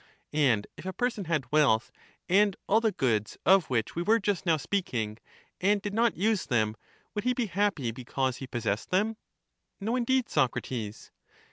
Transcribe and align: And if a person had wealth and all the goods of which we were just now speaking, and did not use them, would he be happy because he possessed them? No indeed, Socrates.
And 0.33 0.65
if 0.77 0.85
a 0.87 0.93
person 0.93 1.25
had 1.25 1.51
wealth 1.51 1.91
and 2.27 2.55
all 2.67 2.81
the 2.81 2.91
goods 2.91 3.37
of 3.45 3.69
which 3.69 3.95
we 3.95 4.01
were 4.01 4.19
just 4.19 4.47
now 4.47 4.57
speaking, 4.57 5.19
and 5.59 5.79
did 5.79 5.93
not 5.93 6.17
use 6.17 6.47
them, 6.47 6.75
would 7.13 7.23
he 7.23 7.35
be 7.35 7.45
happy 7.45 7.91
because 7.91 8.37
he 8.37 8.47
possessed 8.47 8.89
them? 8.89 9.17
No 9.79 9.95
indeed, 9.95 10.27
Socrates. 10.27 11.11